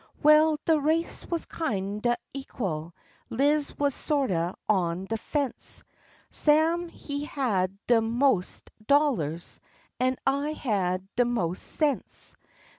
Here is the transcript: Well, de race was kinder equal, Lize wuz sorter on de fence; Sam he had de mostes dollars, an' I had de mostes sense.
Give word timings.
Well, 0.23 0.57
de 0.65 0.79
race 0.79 1.27
was 1.27 1.45
kinder 1.45 2.15
equal, 2.33 2.95
Lize 3.29 3.77
wuz 3.77 3.91
sorter 3.93 4.55
on 4.67 5.05
de 5.05 5.15
fence; 5.15 5.83
Sam 6.31 6.87
he 6.89 7.25
had 7.25 7.77
de 7.85 8.01
mostes 8.01 8.71
dollars, 8.87 9.59
an' 9.99 10.15
I 10.25 10.53
had 10.53 11.07
de 11.15 11.25
mostes 11.25 11.61
sense. 11.67 12.35